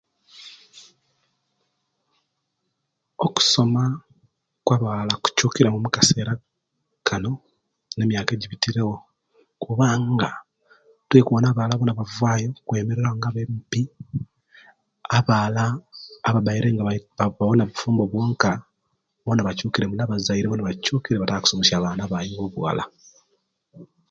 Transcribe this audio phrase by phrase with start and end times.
[3.25, 3.83] Okusoma
[4.65, 6.33] kwa baala kuchukiremu mukaseera
[7.07, 7.31] kanu
[7.97, 8.95] nemyaka ejibitirewo
[9.63, 10.29] kubanga
[11.07, 13.73] tulikuwona abaala bona bavaayo okwemerera nga aba 'MP',
[15.17, 15.63] abaala
[16.27, 16.85] ababbaire nga
[17.39, 18.51] bawona bufumbo bwonka
[19.25, 22.83] bona bachukiremu nabazaire bona bachukire bataka kusomesya baana baawe abowuwaala.